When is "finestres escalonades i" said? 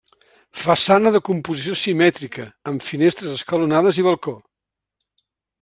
2.89-4.11